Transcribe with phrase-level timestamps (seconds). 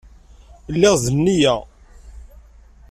[0.73, 1.55] Lliɣ d nneyya.